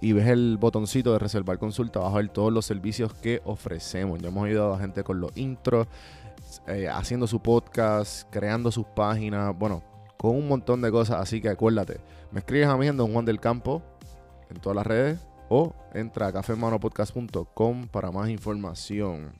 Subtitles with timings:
[0.00, 4.18] y ves el botoncito de reservar consulta, vas a ver todos los servicios que ofrecemos.
[4.20, 5.86] Ya hemos ayudado a gente con los intros,
[6.66, 9.82] eh, haciendo su podcast, creando sus páginas, bueno,
[10.18, 11.20] con un montón de cosas.
[11.20, 12.00] Así que acuérdate,
[12.32, 13.82] me escribes a mí en Don Juan del Campo
[14.50, 19.39] en todas las redes o entra a cafemanopodcast.com para más información.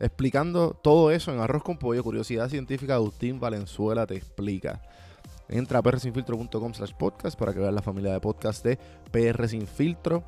[0.00, 4.82] Explicando todo eso en Arroz con Pollo, Curiosidad Científica, Agustín Valenzuela te explica.
[5.48, 8.78] Entra a prsinfiltro.com slash podcast para que veas la familia de podcast de
[9.10, 10.24] PR Sin Filtro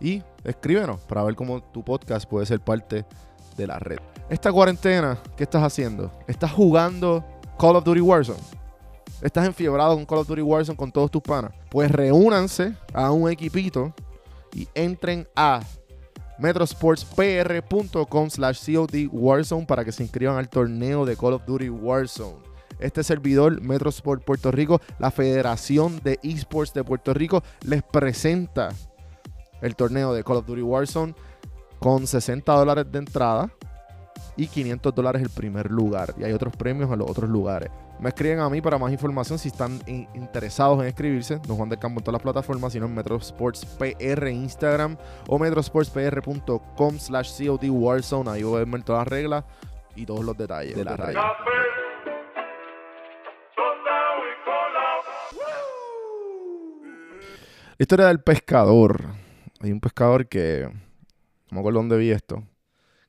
[0.00, 3.06] y escríbenos para ver cómo tu podcast puede ser parte
[3.56, 3.98] de la red.
[4.28, 6.12] Esta cuarentena, ¿qué estás haciendo?
[6.26, 7.24] ¿Estás jugando
[7.58, 8.40] Call of Duty Warzone?
[9.22, 11.52] ¿Estás enfiebrado con Call of Duty Warzone con todos tus panas?
[11.70, 13.92] Pues reúnanse a un equipito
[14.54, 15.60] y entren a
[16.38, 22.48] metrosportspr.com slash COD Warzone para que se inscriban al torneo de Call of Duty Warzone.
[22.78, 28.68] Este servidor, Metrosport Puerto Rico, la Federación de Esports de Puerto Rico, les presenta
[29.60, 31.14] el torneo de Call of Duty Warzone
[31.80, 33.50] con 60 dólares de entrada
[34.38, 36.14] y 500 dólares el primer lugar.
[36.16, 37.70] Y hay otros premios en los otros lugares.
[37.98, 41.40] Me escriben a mí para más información si están interesados en escribirse.
[41.46, 44.96] Don Juan del Campo en todas las plataformas, sino en Metrosports PR Instagram
[45.26, 48.30] o metrosportspr.com slash COD Warzone.
[48.30, 49.44] Ahí voy a ver todas las reglas
[49.96, 51.20] y todos los detalles de la raya.
[57.76, 59.02] La historia del pescador.
[59.60, 60.68] Hay un pescador que,
[61.50, 62.44] no me acuerdo dónde vi esto,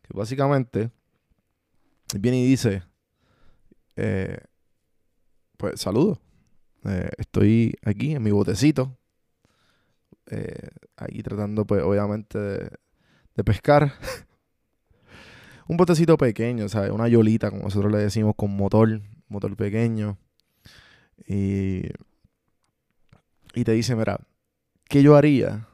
[0.01, 0.89] que básicamente
[2.17, 2.83] viene y dice,
[3.95, 4.39] eh,
[5.57, 6.19] pues saludo,
[6.85, 8.97] eh, estoy aquí en mi botecito,
[10.27, 12.71] eh, ahí tratando pues obviamente de,
[13.35, 13.93] de pescar.
[15.67, 16.91] un botecito pequeño, ¿sabes?
[16.91, 20.17] Una yolita, como nosotros le decimos, con motor, motor pequeño.
[21.27, 21.83] Y,
[23.53, 24.19] y te dice, mira,
[24.85, 25.67] ¿qué yo haría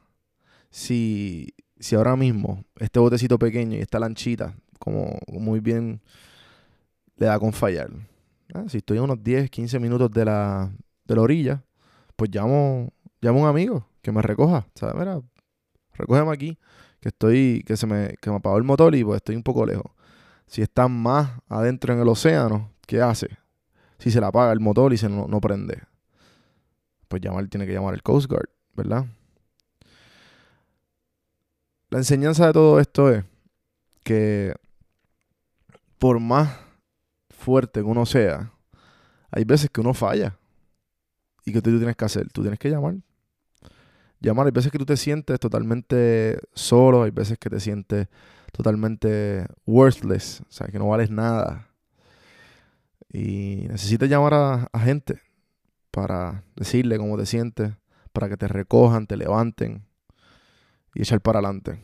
[0.70, 6.00] si, si ahora mismo este botecito pequeño y esta lanchita, como muy bien
[7.16, 7.90] le da con fallar?
[8.54, 10.70] Ah, si estoy a unos 10, 15 minutos de la,
[11.08, 11.62] orilla,
[12.14, 14.66] pues llamo, llamo a un amigo que me recoja.
[14.74, 14.94] ¿Sabes?
[14.94, 15.20] Mira,
[15.94, 16.58] recógeme aquí,
[17.00, 19.66] que estoy, que se me, que me apagó el motor y pues estoy un poco
[19.66, 19.90] lejos.
[20.46, 23.28] Si está más adentro en el océano, ¿qué hace?
[23.98, 25.82] Si se le apaga el motor y se no, no prende.
[27.08, 29.06] Pues llamar, tiene que llamar el Coast Guard, ¿verdad?
[31.90, 33.24] La enseñanza de todo esto es
[34.02, 34.54] que
[35.98, 36.58] por más
[37.30, 38.52] fuerte que uno sea,
[39.30, 40.38] hay veces que uno falla.
[41.44, 42.28] ¿Y que tú tienes que hacer?
[42.32, 42.96] Tú tienes que llamar.
[44.18, 48.08] Llamar, hay veces que tú te sientes totalmente solo, hay veces que te sientes
[48.52, 51.68] totalmente worthless, o sea, que no vales nada.
[53.12, 54.34] Y necesitas llamar
[54.72, 55.20] a, gente
[55.90, 57.72] para decirle cómo te sientes,
[58.12, 59.86] para que te recojan, te levanten
[60.94, 61.78] y echar para adelante.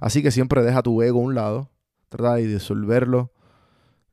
[0.00, 1.70] Así que siempre deja tu ego a un lado,
[2.08, 3.30] trata de disolverlo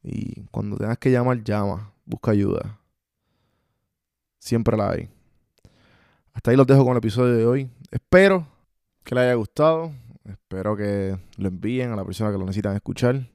[0.06, 2.80] y cuando tengas que llamar, llama, busca ayuda.
[4.38, 5.10] Siempre la hay.
[6.32, 7.70] Hasta ahí los dejo con el episodio de hoy.
[7.90, 8.48] Espero
[9.04, 9.92] que les haya gustado.
[10.26, 13.28] Espero que lo envíen a la persona que lo necesitan escuchar.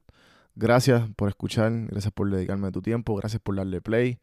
[0.54, 4.20] Gracias por escuchar, gracias por dedicarme tu tiempo, gracias por darle play.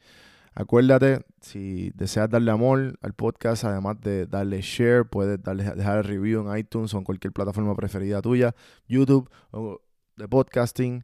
[0.53, 6.03] Acuérdate, si deseas darle amor al podcast, además de darle share, puedes darle, dejar el
[6.05, 8.55] review en iTunes o en cualquier plataforma preferida tuya,
[8.87, 9.81] YouTube o
[10.15, 11.03] de podcasting.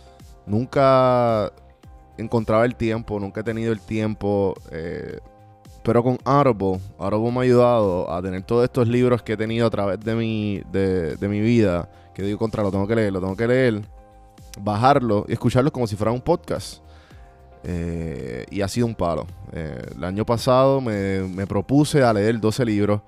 [0.51, 1.51] nunca
[2.17, 4.53] encontraba el tiempo, nunca he tenido el tiempo.
[4.71, 5.17] Eh,
[5.83, 9.65] pero con Audible, Audible me ha ayudado a tener todos estos libros que he tenido
[9.65, 13.19] a través de mi, de, mi vida, que digo contra, lo tengo que leer, lo
[13.19, 13.81] tengo que leer,
[14.59, 16.83] bajarlo y escucharlo como si fuera un podcast.
[17.63, 19.25] Eh, y ha sido un palo.
[19.53, 23.01] Eh, el año pasado me, me, propuse a leer 12 libros.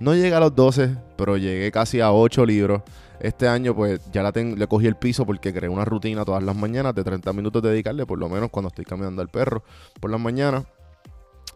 [0.00, 2.82] No llegué a los 12, pero llegué casi a 8 libros.
[3.20, 6.94] Este año pues ya le cogí el piso porque creé una rutina todas las mañanas
[6.94, 9.62] de 30 minutos dedicarle, por lo menos cuando estoy caminando al perro
[10.00, 10.64] por las mañanas,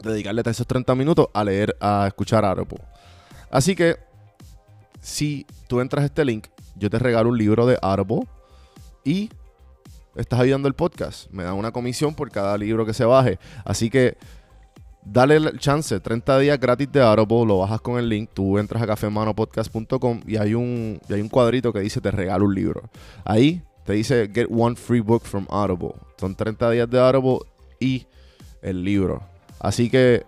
[0.03, 2.85] dedicarle esos 30 minutos a leer, a escuchar Audible.
[3.51, 3.97] Así que
[5.01, 8.29] si tú entras a este link, yo te regalo un libro de Audible
[9.05, 9.31] y
[10.17, 11.31] estás ayudando el podcast.
[11.31, 13.39] Me dan una comisión por cada libro que se baje.
[13.65, 14.19] Así que
[15.05, 18.83] dale el chance, 30 días gratis de Audible, lo bajas con el link, tú entras
[18.83, 22.83] a cafemanopodcast.com y hay un y hay un cuadrito que dice te regalo un libro.
[23.25, 25.95] Ahí te dice get one free book from Audible.
[26.19, 27.39] Son 30 días de Audible
[27.79, 28.07] y
[28.63, 29.23] el libro.
[29.61, 30.25] Así que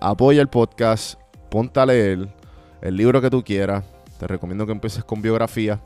[0.00, 1.20] apoya el podcast,
[1.50, 2.28] ponte a leer
[2.80, 3.84] el libro que tú quieras.
[4.18, 5.80] Te recomiendo que empieces con biografía.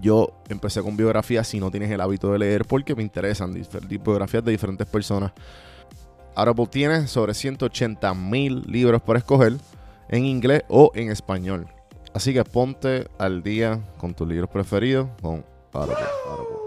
[0.00, 3.54] Yo empecé con biografía si no tienes el hábito de leer porque me interesan
[3.88, 5.32] biografías de diferentes personas.
[6.38, 9.54] Audible tiene sobre 180 mil libros por escoger
[10.08, 11.66] en inglés o en español.
[12.14, 16.57] Así que ponte al día con tus libros preferidos con Audible.